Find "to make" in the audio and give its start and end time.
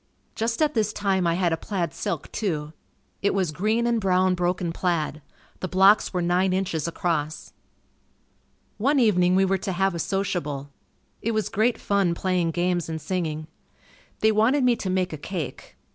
14.77-15.13